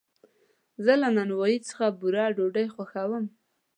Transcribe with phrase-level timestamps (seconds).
[0.85, 3.25] زه له نانوایي څخه بوره ډوډۍ خوښوم.